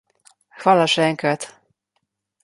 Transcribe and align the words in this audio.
Hvala 0.63 0.87
še 0.93 1.05
enkrat. 1.09 1.45